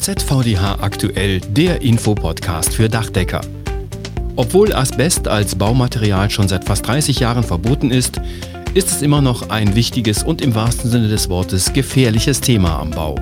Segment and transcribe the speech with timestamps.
[0.00, 3.40] ZVDH aktuell, der Infopodcast für Dachdecker.
[4.36, 8.20] Obwohl Asbest als Baumaterial schon seit fast 30 Jahren verboten ist,
[8.74, 12.90] ist es immer noch ein wichtiges und im wahrsten Sinne des Wortes gefährliches Thema am
[12.90, 13.16] Bau.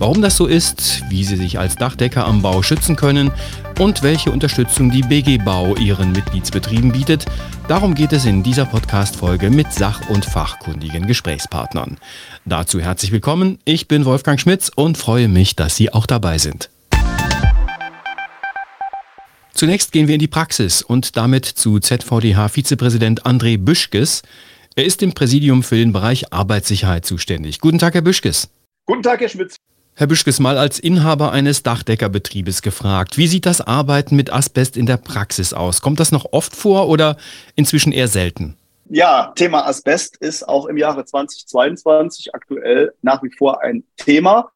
[0.00, 3.32] Warum das so ist, wie Sie sich als Dachdecker am Bau schützen können
[3.80, 7.26] und welche Unterstützung die BG Bau Ihren Mitgliedsbetrieben bietet,
[7.66, 11.98] darum geht es in dieser Podcast-Folge mit sach- und fachkundigen Gesprächspartnern.
[12.44, 16.70] Dazu herzlich willkommen, ich bin Wolfgang Schmitz und freue mich, dass Sie auch dabei sind.
[19.52, 24.22] Zunächst gehen wir in die Praxis und damit zu ZVDH-Vizepräsident André Büschkes.
[24.76, 27.58] Er ist im Präsidium für den Bereich Arbeitssicherheit zuständig.
[27.58, 28.48] Guten Tag, Herr Büschkes.
[28.86, 29.56] Guten Tag, Herr Schmitz.
[29.98, 33.18] Herr Büschkes, mal als Inhaber eines Dachdeckerbetriebes gefragt.
[33.18, 35.82] Wie sieht das Arbeiten mit Asbest in der Praxis aus?
[35.82, 37.16] Kommt das noch oft vor oder
[37.56, 38.56] inzwischen eher selten?
[38.88, 44.52] Ja, Thema Asbest ist auch im Jahre 2022 aktuell nach wie vor ein Thema.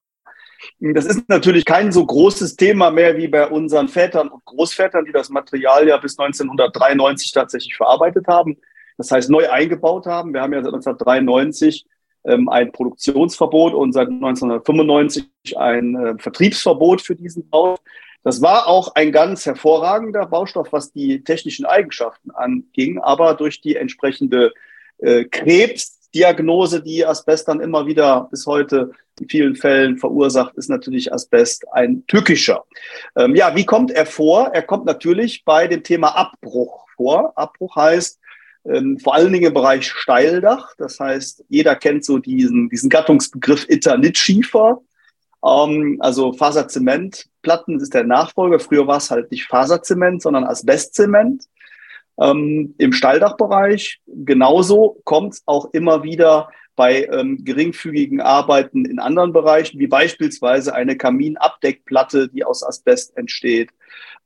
[0.78, 5.12] Das ist natürlich kein so großes Thema mehr wie bei unseren Vätern und Großvätern, die
[5.12, 8.58] das Material ja bis 1993 tatsächlich verarbeitet haben.
[8.96, 10.34] Das heißt, neu eingebaut haben.
[10.34, 11.90] Wir haben ja seit 1993 ähm,
[12.24, 17.76] ein Produktionsverbot und seit 1995 ein äh, Vertriebsverbot für diesen Bau.
[18.24, 23.74] Das war auch ein ganz hervorragender Baustoff, was die technischen Eigenschaften anging, aber durch die
[23.74, 24.52] entsprechende
[24.98, 31.12] äh, Krebsdiagnose, die Asbest dann immer wieder bis heute in vielen Fällen verursacht, ist natürlich
[31.12, 32.64] Asbest ein tückischer.
[33.16, 34.50] Ähm, ja, wie kommt er vor?
[34.52, 37.32] Er kommt natürlich bei dem Thema Abbruch vor.
[37.36, 38.20] Abbruch heißt,
[38.64, 40.74] ähm, vor allen Dingen im Bereich Steildach.
[40.78, 44.80] Das heißt, jeder kennt so diesen, diesen Gattungsbegriff Eternitschiefer.
[45.44, 48.58] Ähm, also Faserzementplatten ist der Nachfolger.
[48.58, 51.44] Früher war es halt nicht Faserzement, sondern Asbestzement.
[52.20, 59.32] Ähm, Im Steildachbereich genauso kommt es auch immer wieder bei ähm, geringfügigen Arbeiten in anderen
[59.32, 63.70] Bereichen, wie beispielsweise eine Kaminabdeckplatte, die aus Asbest entsteht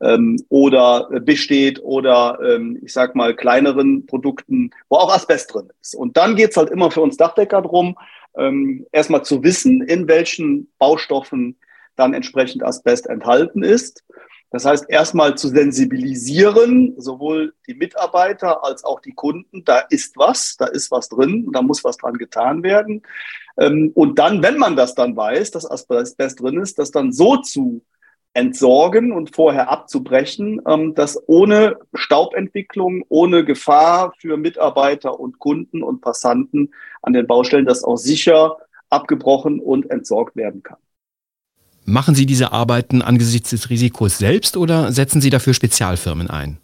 [0.01, 5.95] ähm, oder besteht oder ähm, ich sag mal kleineren Produkten, wo auch Asbest drin ist.
[5.95, 7.97] Und dann geht's halt immer für uns Dachdecker drum,
[8.37, 11.57] ähm, erstmal zu wissen, in welchen Baustoffen
[11.97, 14.05] dann entsprechend Asbest enthalten ist.
[14.51, 20.57] Das heißt, erstmal zu sensibilisieren, sowohl die Mitarbeiter als auch die Kunden, da ist was,
[20.57, 23.03] da ist was drin, da muss was dran getan werden.
[23.59, 27.39] Ähm, und dann, wenn man das dann weiß, dass Asbest drin ist, das dann so
[27.39, 27.83] zu
[28.35, 36.03] entsorgen und vorher abzubrechen, ähm, dass ohne Staubentwicklung, ohne Gefahr für Mitarbeiter und Kunden und
[36.03, 38.59] Passanten an den Baustellen das auch sicher
[38.91, 40.79] abgebrochen und entsorgt werden kann.
[41.89, 46.59] Machen Sie diese Arbeiten angesichts des Risikos selbst oder setzen Sie dafür Spezialfirmen ein?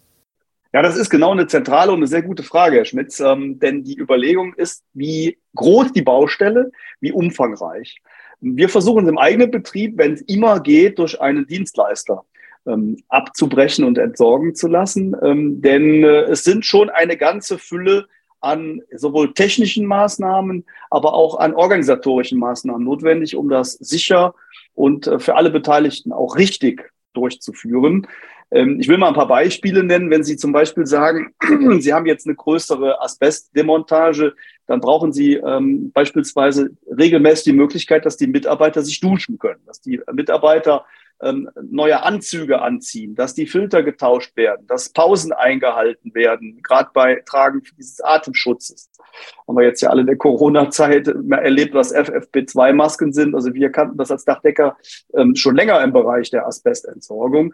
[0.73, 3.85] Ja, das ist genau eine zentrale und eine sehr gute Frage, Herr Schmitz, ähm, denn
[3.85, 8.01] die Überlegung ist, wie groß die Baustelle, wie umfangreich.
[8.41, 12.25] Wir versuchen es im eigenen Betrieb, wenn es immer geht, durch einen Dienstleister
[12.65, 15.15] ähm, abzubrechen und entsorgen zu lassen.
[15.23, 18.07] Ähm, denn äh, es sind schon eine ganze Fülle
[18.41, 24.35] an sowohl technischen Maßnahmen, aber auch an organisatorischen Maßnahmen notwendig, um das sicher
[24.73, 28.07] und äh, für alle Beteiligten auch richtig durchzuführen.
[28.51, 30.09] Ähm, ich will mal ein paar Beispiele nennen.
[30.09, 31.33] Wenn Sie zum Beispiel sagen,
[31.79, 34.33] Sie haben jetzt eine größere Asbestdemontage,
[34.67, 39.81] dann brauchen Sie ähm, beispielsweise regelmäßig die Möglichkeit, dass die Mitarbeiter sich duschen können, dass
[39.81, 40.85] die Mitarbeiter
[41.23, 47.21] ähm, neue Anzüge anziehen, dass die Filter getauscht werden, dass Pausen eingehalten werden, gerade bei
[47.25, 48.89] Tragen dieses Atemschutzes.
[49.47, 53.35] Haben wir jetzt ja alle in der Corona-Zeit erlebt, was FFP2-Masken sind.
[53.35, 54.77] Also wir kannten das als Dachdecker
[55.13, 57.53] ähm, schon länger im Bereich der Asbestentsorgung.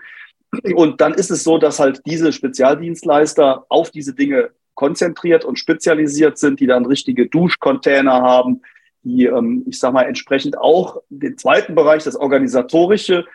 [0.76, 6.38] Und dann ist es so, dass halt diese Spezialdienstleister auf diese Dinge konzentriert und spezialisiert
[6.38, 8.62] sind, die dann richtige Duschcontainer haben,
[9.04, 13.26] die, ähm, ich sag mal, entsprechend auch den zweiten Bereich, das organisatorische,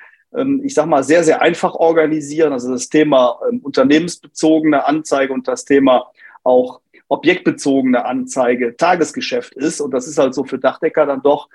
[0.63, 2.53] ich sag mal, sehr, sehr einfach organisieren.
[2.53, 6.11] Also das Thema ähm, unternehmensbezogene Anzeige und das Thema
[6.43, 9.81] auch objektbezogene Anzeige Tagesgeschäft ist.
[9.81, 11.49] Und das ist halt so für Dachdecker dann doch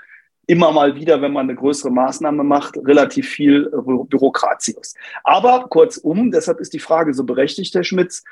[0.48, 4.96] immer mal wieder, wenn man eine größere Maßnahme macht, relativ viel äh, Bürokratius.
[5.24, 8.24] Aber kurzum, deshalb ist die Frage so berechtigt, Herr Schmitz,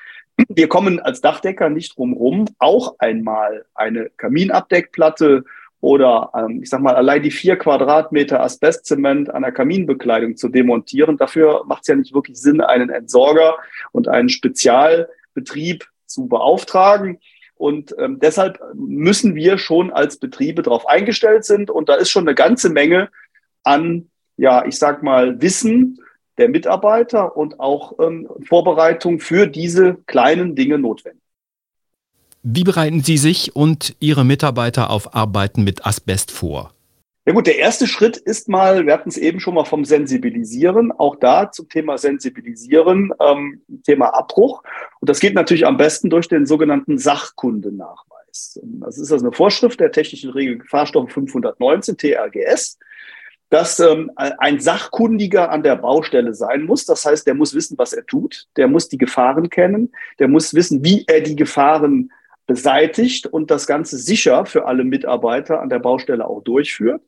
[0.49, 5.43] wir kommen als Dachdecker nicht drumherum, auch einmal eine Kaminabdeckplatte
[5.79, 11.17] oder ähm, ich sag mal allein die vier Quadratmeter Asbestzement an der Kaminbekleidung zu demontieren.
[11.17, 13.57] Dafür macht es ja nicht wirklich Sinn, einen Entsorger
[13.91, 17.19] und einen Spezialbetrieb zu beauftragen.
[17.55, 21.69] Und ähm, deshalb müssen wir schon als Betriebe darauf eingestellt sind.
[21.69, 23.09] Und da ist schon eine ganze Menge
[23.63, 25.99] an, ja, ich sag mal, Wissen
[26.37, 31.21] der Mitarbeiter und auch ähm, Vorbereitung für diese kleinen Dinge notwendig.
[32.49, 36.71] Wie bereiten Sie sich und Ihre Mitarbeiter auf Arbeiten mit Asbest vor?
[37.25, 40.93] Ja gut, der erste Schritt ist mal, wir hatten es eben schon mal vom Sensibilisieren,
[40.93, 44.63] auch da zum Thema Sensibilisieren, ähm, Thema Abbruch.
[45.01, 48.61] Und das geht natürlich am besten durch den sogenannten Sachkundenachweis.
[48.63, 52.79] Das ist also eine Vorschrift der technischen Regel Gefahrstoffe 519 TRGS,
[53.49, 56.85] dass ähm, ein Sachkundiger an der Baustelle sein muss.
[56.85, 60.53] Das heißt, der muss wissen, was er tut, der muss die Gefahren kennen, der muss
[60.53, 62.09] wissen, wie er die Gefahren
[62.47, 67.01] beseitigt und das Ganze sicher für alle Mitarbeiter an der Baustelle auch durchführt.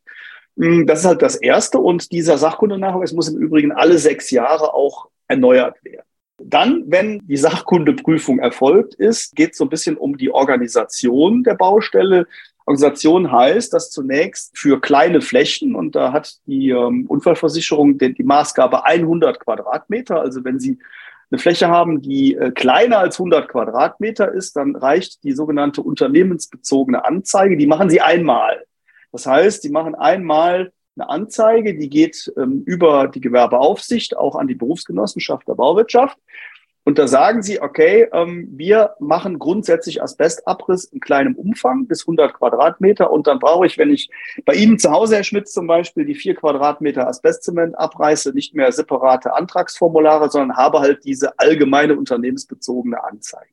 [0.57, 1.79] Hm, das ist halt das Erste.
[1.79, 6.03] Und dieser Sachkundenachweis muss im Übrigen alle sechs Jahre auch erneuert werden.
[6.41, 11.55] Dann, wenn die Sachkundeprüfung erfolgt ist, geht es so ein bisschen um die Organisation der
[11.55, 12.27] Baustelle.
[12.65, 18.23] Organisation heißt, dass zunächst für kleine Flächen, und da hat die ähm, Unfallversicherung die, die
[18.23, 20.77] Maßgabe 100 Quadratmeter, also wenn Sie
[21.31, 27.05] eine Fläche haben, die äh, kleiner als 100 Quadratmeter ist, dann reicht die sogenannte unternehmensbezogene
[27.05, 27.57] Anzeige.
[27.57, 28.63] Die machen Sie einmal.
[29.11, 34.47] Das heißt, die machen einmal eine Anzeige, die geht ähm, über die Gewerbeaufsicht auch an
[34.47, 36.17] die Berufsgenossenschaft der Bauwirtschaft.
[36.89, 42.33] Und da sagen sie, okay, ähm, wir machen grundsätzlich Asbestabriss in kleinem Umfang bis 100
[42.33, 43.11] Quadratmeter.
[43.11, 44.09] Und dann brauche ich, wenn ich
[44.43, 48.71] bei Ihnen zu Hause, Herr Schmitz, zum Beispiel die vier Quadratmeter Asbestzement abreiße, nicht mehr
[48.71, 53.51] separate Antragsformulare, sondern habe halt diese allgemeine unternehmensbezogene Anzeige.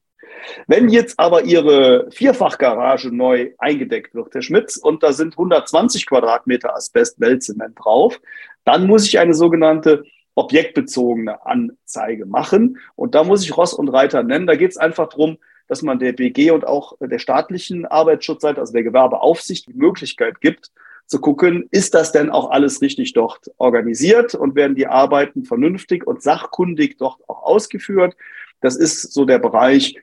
[0.66, 6.74] Wenn jetzt aber Ihre Vierfachgarage neu eingedeckt wird, Herr Schmitz, und da sind 120 Quadratmeter
[6.74, 8.18] Asbest-Weltzement drauf,
[8.64, 10.04] dann muss ich eine sogenannte
[10.36, 12.78] objektbezogene Anzeige machen.
[12.94, 14.46] Und da muss ich Ross und Reiter nennen.
[14.46, 18.72] Da geht es einfach darum, dass man der BG und auch der staatlichen Arbeitsschutzseite, also
[18.72, 20.70] der Gewerbeaufsicht, die Möglichkeit gibt,
[21.06, 26.06] zu gucken, ist das denn auch alles richtig dort organisiert und werden die Arbeiten vernünftig
[26.06, 28.16] und sachkundig dort auch ausgeführt.
[28.60, 29.96] Das ist so der Bereich,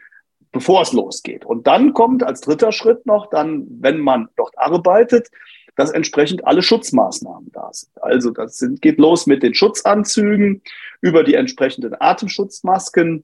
[0.52, 1.46] bevor es losgeht.
[1.46, 5.30] Und dann kommt als dritter Schritt noch, dann, wenn man dort arbeitet,
[5.76, 7.92] dass entsprechend alle Schutzmaßnahmen da sind.
[8.02, 10.62] Also das sind, geht los mit den Schutzanzügen,
[11.02, 13.24] über die entsprechenden Atemschutzmasken.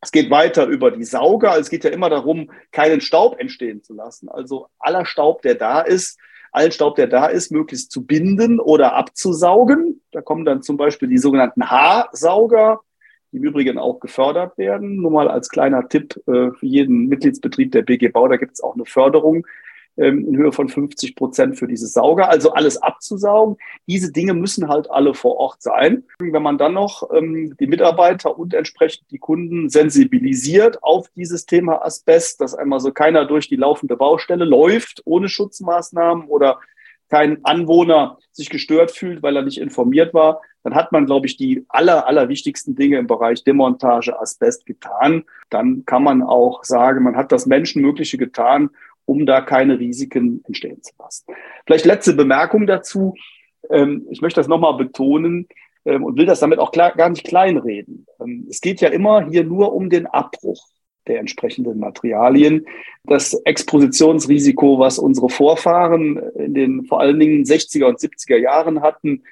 [0.00, 1.52] Es geht weiter über die Sauger.
[1.52, 4.28] Also es geht ja immer darum, keinen Staub entstehen zu lassen.
[4.28, 6.18] Also aller Staub, der da ist,
[6.52, 10.02] allen Staub, der da ist, möglichst zu binden oder abzusaugen.
[10.12, 12.80] Da kommen dann zum Beispiel die sogenannten Haarsauger,
[13.32, 14.96] die im Übrigen auch gefördert werden.
[14.96, 18.62] Nur mal als kleiner Tipp äh, für jeden Mitgliedsbetrieb der BG Bau, da gibt es
[18.62, 19.46] auch eine Förderung
[19.96, 23.56] ähm, in Höhe von 50 Prozent für diese Sauger, also alles abzusaugen.
[23.86, 26.04] Diese Dinge müssen halt alle vor Ort sein.
[26.18, 31.84] Wenn man dann noch ähm, die Mitarbeiter und entsprechend die Kunden sensibilisiert auf dieses Thema
[31.84, 36.60] Asbest, dass einmal so keiner durch die laufende Baustelle läuft ohne Schutzmaßnahmen oder
[37.08, 41.36] kein Anwohner sich gestört fühlt, weil er nicht informiert war, dann hat man, glaube ich,
[41.36, 45.24] die aller, aller wichtigsten Dinge im Bereich Demontage Asbest getan.
[45.48, 48.70] Dann kann man auch sagen, man hat das Menschenmögliche getan
[49.06, 51.24] um da keine Risiken entstehen zu lassen.
[51.64, 53.14] Vielleicht letzte Bemerkung dazu.
[53.70, 55.48] Ähm, ich möchte das nochmal betonen
[55.84, 58.06] ähm, und will das damit auch gar nicht kleinreden.
[58.20, 60.66] Ähm, es geht ja immer hier nur um den Abbruch
[61.06, 62.66] der entsprechenden Materialien.
[63.04, 69.22] Das Expositionsrisiko, was unsere Vorfahren in den vor allen Dingen 60er und 70er Jahren hatten,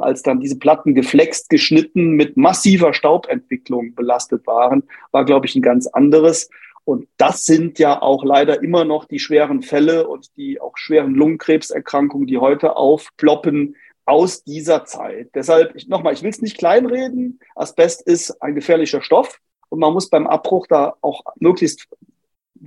[0.00, 4.82] als dann diese Platten geflext, geschnitten, mit massiver Staubentwicklung belastet waren,
[5.12, 6.50] war, glaube ich, ein ganz anderes.
[6.84, 11.14] Und das sind ja auch leider immer noch die schweren Fälle und die auch schweren
[11.14, 15.30] Lungenkrebserkrankungen, die heute aufploppen aus dieser Zeit.
[15.34, 17.38] Deshalb nochmal, ich will es nicht kleinreden.
[17.54, 21.86] Asbest ist ein gefährlicher Stoff und man muss beim Abbruch da auch möglichst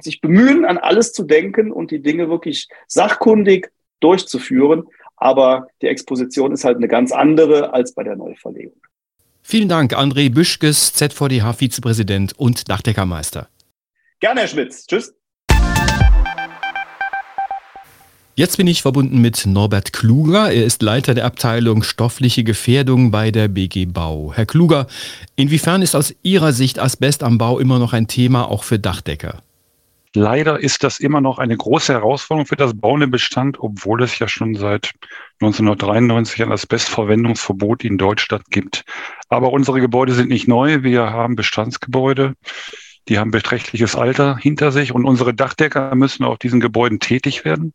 [0.01, 4.85] sich bemühen, an alles zu denken und die Dinge wirklich sachkundig durchzuführen.
[5.17, 8.81] Aber die Exposition ist halt eine ganz andere als bei der Neuverlegung.
[9.41, 13.47] Vielen Dank, André Büschkes, ZVDH-Vizepräsident und Dachdeckermeister.
[14.25, 14.87] Gerne, Herr Schmitz.
[14.87, 15.13] Tschüss.
[18.33, 20.51] Jetzt bin ich verbunden mit Norbert Kluger.
[20.51, 24.33] Er ist Leiter der Abteilung Stoffliche Gefährdung bei der BG Bau.
[24.33, 24.87] Herr Kluger,
[25.35, 29.43] inwiefern ist aus Ihrer Sicht Asbest am Bau immer noch ein Thema, auch für Dachdecker?
[30.15, 34.27] Leider ist das immer noch eine große Herausforderung für das bauende Bestand, obwohl es ja
[34.27, 34.93] schon seit
[35.39, 38.85] 1993 ein Asbestverwendungsverbot in Deutschland gibt.
[39.29, 40.81] Aber unsere Gebäude sind nicht neu.
[40.81, 42.33] Wir haben Bestandsgebäude.
[43.07, 47.71] Die haben beträchtliches Alter hinter sich und unsere Dachdecker müssen auf diesen Gebäuden tätig werden.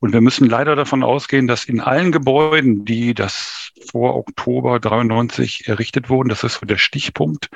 [0.00, 5.68] Und wir müssen leider davon ausgehen, dass in allen Gebäuden, die das vor Oktober 93
[5.68, 7.48] errichtet wurden, das ist so der Stichpunkt,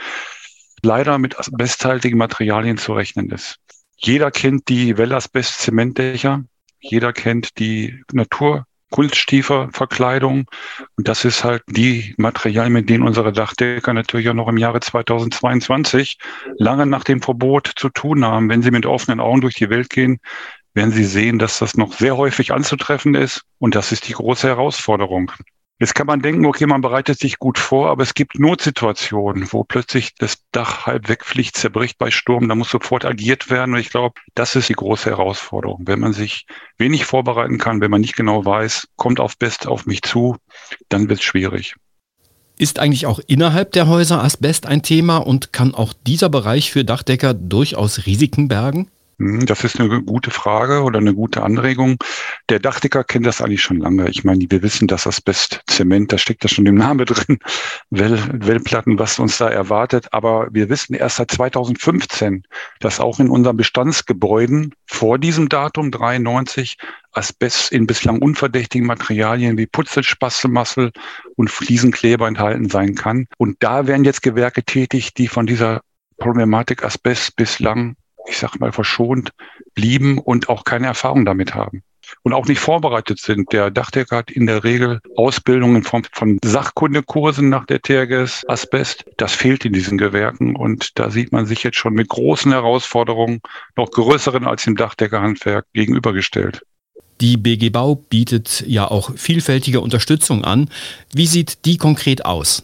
[0.82, 3.56] leider mit asbesthaltigen Materialien zu rechnen ist.
[3.96, 6.44] Jeder kennt die Wellasbest-Zementdächer.
[6.80, 10.46] Jeder kennt die Natur Kunststieferverkleidung.
[10.96, 14.80] Und das ist halt die Materialien, mit denen unsere Dachdecker natürlich auch noch im Jahre
[14.80, 16.18] 2022
[16.58, 18.48] lange nach dem Verbot zu tun haben.
[18.48, 20.18] Wenn sie mit offenen Augen durch die Welt gehen,
[20.74, 23.42] werden Sie sehen, dass das noch sehr häufig anzutreffen ist.
[23.58, 25.32] Und das ist die große Herausforderung.
[25.78, 29.62] Jetzt kann man denken, okay, man bereitet sich gut vor, aber es gibt Notsituationen, wo
[29.62, 33.74] plötzlich das Dach halb wegfliegt, zerbricht bei Sturm, da muss sofort agiert werden.
[33.74, 35.82] Und ich glaube, das ist die große Herausforderung.
[35.86, 36.46] Wenn man sich
[36.78, 40.36] wenig vorbereiten kann, wenn man nicht genau weiß, kommt auf Best auf mich zu,
[40.88, 41.74] dann wird es schwierig.
[42.56, 46.86] Ist eigentlich auch innerhalb der Häuser Asbest ein Thema und kann auch dieser Bereich für
[46.86, 48.90] Dachdecker durchaus Risiken bergen?
[49.18, 51.96] Hm, das ist eine gute Frage oder eine gute Anregung.
[52.50, 54.10] Der Dachdecker kennt das eigentlich schon lange.
[54.10, 57.38] Ich meine, wir wissen, dass Asbest, Zement, da steckt ja schon im Namen drin,
[57.90, 60.08] well, Wellplatten, was uns da erwartet.
[60.12, 62.42] Aber wir wissen erst seit 2015,
[62.80, 66.76] dass auch in unseren Bestandsgebäuden vor diesem Datum 93
[67.12, 70.92] Asbest in bislang unverdächtigen Materialien wie Putzel, Spastelmassel
[71.36, 73.26] und Fliesenkleber enthalten sein kann.
[73.38, 75.80] Und da werden jetzt Gewerke tätig, die von dieser
[76.18, 77.96] Problematik Asbest bislang
[78.26, 79.32] ich sag mal, verschont
[79.74, 81.82] blieben und auch keine Erfahrung damit haben
[82.22, 83.52] und auch nicht vorbereitet sind.
[83.52, 89.04] Der Dachdecker hat in der Regel Ausbildung in Form von Sachkundekursen nach der TRGS Asbest.
[89.16, 93.40] Das fehlt in diesen Gewerken und da sieht man sich jetzt schon mit großen Herausforderungen,
[93.76, 96.62] noch größeren als im Dachdeckerhandwerk, gegenübergestellt.
[97.20, 100.68] Die BG Bau bietet ja auch vielfältige Unterstützung an.
[101.14, 102.62] Wie sieht die konkret aus?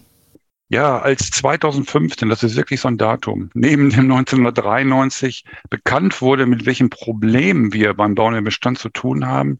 [0.73, 6.65] Ja, als 2015, das ist wirklich so ein Datum, neben dem 1993 bekannt wurde, mit
[6.65, 9.59] welchen Problemen wir beim Bauen im Bestand zu tun haben,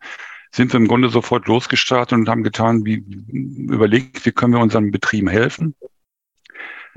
[0.53, 3.05] sind wir im Grunde sofort losgestartet und haben getan, wie
[3.71, 5.75] überlegt, wie können wir unseren Betrieben helfen.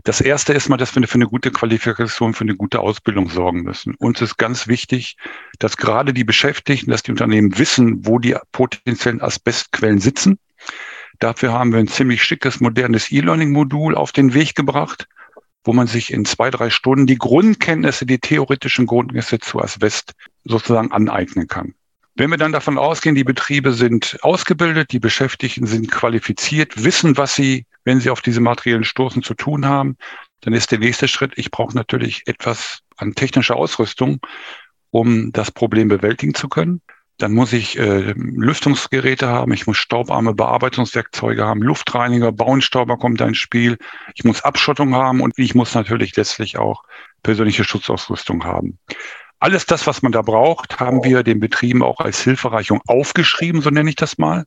[0.05, 3.63] Das erste ist mal, dass wir für eine gute Qualifikation, für eine gute Ausbildung sorgen
[3.63, 3.95] müssen.
[3.95, 5.17] Uns ist ganz wichtig,
[5.59, 10.39] dass gerade die Beschäftigten, dass die Unternehmen wissen, wo die potenziellen Asbestquellen sitzen
[11.19, 15.07] Dafür haben wir ein ziemlich schickes, modernes E-Learning-Modul auf den Weg gebracht,
[15.63, 20.91] wo man sich in zwei, drei Stunden die Grundkenntnisse, die theoretischen Grundkenntnisse zu Asbest sozusagen
[20.91, 21.73] aneignen kann.
[22.15, 27.35] Wenn wir dann davon ausgehen, die Betriebe sind ausgebildet, die Beschäftigten sind qualifiziert, wissen, was
[27.35, 29.97] sie, wenn sie auf diese materiellen Stoßen zu tun haben,
[30.41, 34.19] dann ist der nächste Schritt, ich brauche natürlich etwas an technischer Ausrüstung,
[34.91, 36.81] um das Problem bewältigen zu können.
[37.17, 43.27] Dann muss ich äh, Lüftungsgeräte haben, ich muss staubarme Bearbeitungswerkzeuge haben, Luftreiniger, Bauenstauber kommt da
[43.27, 43.77] ins Spiel,
[44.15, 46.83] ich muss Abschottung haben und ich muss natürlich letztlich auch
[47.23, 48.79] persönliche Schutzausrüstung haben.
[49.39, 53.69] Alles das, was man da braucht, haben wir den Betrieben auch als Hilfereichung aufgeschrieben, so
[53.69, 54.45] nenne ich das mal,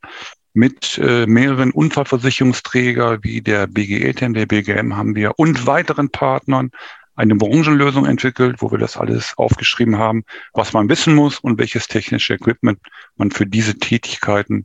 [0.55, 6.71] mit äh, mehreren Unfallversicherungsträger wie der BGE, der BGM haben wir und weiteren Partnern
[7.19, 11.89] eine Branchenlösung entwickelt, wo wir das alles aufgeschrieben haben, was man wissen muss und welches
[11.89, 12.79] technische Equipment
[13.17, 14.65] man für diese Tätigkeiten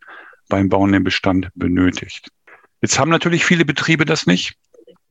[0.50, 2.30] beim Bauen im Bestand benötigt.
[2.82, 4.56] Jetzt haben natürlich viele Betriebe das nicht.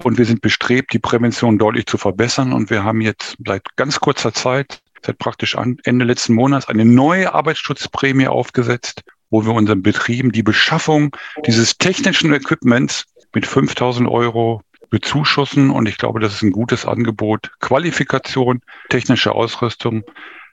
[0.04, 2.52] Und wir sind bestrebt, die Prävention deutlich zu verbessern.
[2.52, 7.34] Und wir haben jetzt seit ganz kurzer Zeit, seit praktisch Ende letzten Monats, eine neue
[7.34, 15.70] Arbeitsschutzprämie aufgesetzt, wo wir unseren Betrieben die Beschaffung dieses technischen Equipments mit 5000 Euro bezuschussen.
[15.70, 17.50] Und ich glaube, das ist ein gutes Angebot.
[17.58, 20.04] Qualifikation, technische Ausrüstung,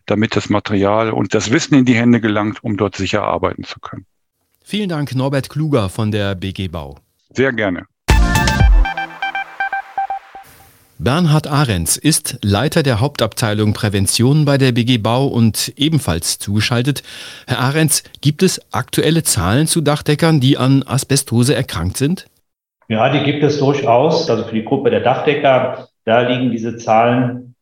[0.07, 3.79] damit das Material und das Wissen in die Hände gelangt, um dort sicher arbeiten zu
[3.79, 4.05] können.
[4.63, 6.97] Vielen Dank, Norbert Kluger von der BG Bau.
[7.31, 7.85] Sehr gerne.
[11.01, 17.03] Bernhard Ahrens ist Leiter der Hauptabteilung Prävention bei der BG Bau und ebenfalls zugeschaltet.
[17.47, 22.28] Herr Ahrens, gibt es aktuelle Zahlen zu Dachdeckern, die an Asbestose erkrankt sind?
[22.89, 24.29] Ja, die gibt es durchaus.
[24.29, 27.55] Also für die Gruppe der Dachdecker, da liegen diese Zahlen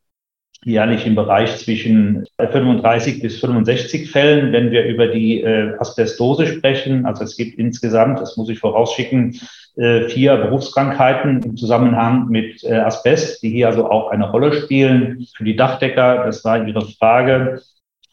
[0.63, 7.05] jährlich im Bereich zwischen 35 bis 65 Fällen, wenn wir über die äh, Asbestose sprechen.
[7.05, 9.37] Also es gibt insgesamt, das muss ich vorausschicken,
[9.75, 15.27] äh, vier Berufskrankheiten im Zusammenhang mit äh, Asbest, die hier also auch eine Rolle spielen.
[15.35, 17.61] Für die Dachdecker, das war Ihre Frage,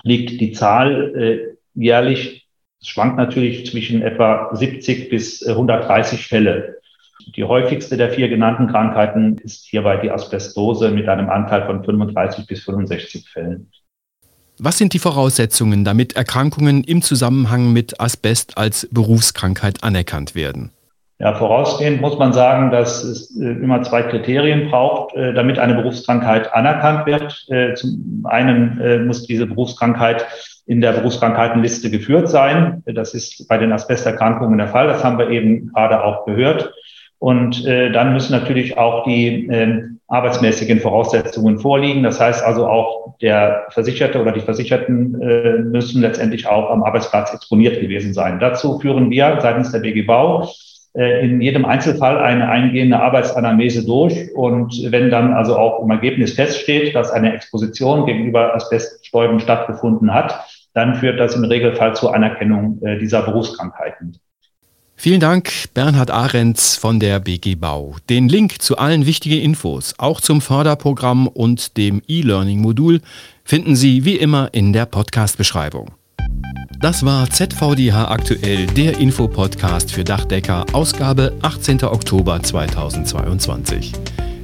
[0.03, 2.49] liegt die Zahl äh, jährlich,
[2.81, 6.79] es schwankt natürlich zwischen etwa 70 bis 130 Fälle.
[7.37, 12.47] Die häufigste der vier genannten Krankheiten ist hierbei die Asbestose mit einem Anteil von 35
[12.47, 13.71] bis 65 Fällen.
[14.59, 20.71] Was sind die Voraussetzungen, damit Erkrankungen im Zusammenhang mit Asbest als Berufskrankheit anerkannt werden?
[21.19, 25.75] Ja, vorausgehend muss man sagen, dass es äh, immer zwei Kriterien braucht, äh, damit eine
[25.75, 27.47] Berufskrankheit anerkannt wird.
[27.49, 30.27] Äh, zum einen muss diese Berufskrankheit
[30.67, 32.83] in der Berufskrankheitenliste geführt sein.
[32.87, 34.87] Das ist bei den Asbesterkrankungen der Fall.
[34.87, 36.73] Das haben wir eben gerade auch gehört.
[37.19, 42.03] Und äh, dann müssen natürlich auch die äh, arbeitsmäßigen Voraussetzungen vorliegen.
[42.03, 47.33] Das heißt also auch der Versicherte oder die Versicherten äh, müssen letztendlich auch am Arbeitsplatz
[47.33, 48.39] exponiert gewesen sein.
[48.39, 50.49] Dazu führen wir seitens der BG Bau
[50.95, 54.35] äh, in jedem Einzelfall eine eingehende Arbeitsanamnese durch.
[54.35, 60.45] Und wenn dann also auch im Ergebnis feststeht, dass eine Exposition gegenüber Asbeststäuben stattgefunden hat,
[60.75, 64.19] dann führt das im Regelfall zur Anerkennung äh, dieser Berufskrankheiten.
[65.05, 67.97] Vielen Dank, Bernhard Ahrens von der BG Bau.
[68.09, 73.03] Den Link zu allen wichtigen Infos, auch zum Förderprogramm und dem E-Learning-Modul,
[73.45, 75.91] finden Sie wie immer in der Podcast-Beschreibung.
[76.81, 81.85] Das war ZVDH aktuell, der Infopodcast für Dachdecker, Ausgabe 18.
[81.85, 83.93] Oktober 2022.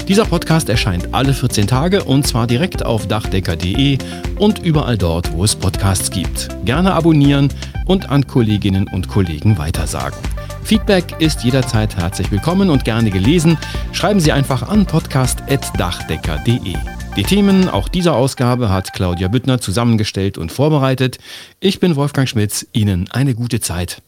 [0.07, 3.97] Dieser Podcast erscheint alle 14 Tage und zwar direkt auf dachdecker.de
[4.39, 6.49] und überall dort, wo es Podcasts gibt.
[6.67, 7.49] Gerne abonnieren
[7.87, 10.19] und an Kolleginnen und Kollegen weitersagen.
[10.63, 13.59] Feedback ist jederzeit herzlich willkommen und gerne gelesen.
[13.93, 16.75] Schreiben Sie einfach an podcast.dachdecker.de.
[17.17, 21.19] Die Themen auch dieser Ausgabe hat Claudia Büttner zusammengestellt und vorbereitet.
[21.59, 22.67] Ich bin Wolfgang Schmitz.
[22.73, 24.01] Ihnen eine gute Zeit.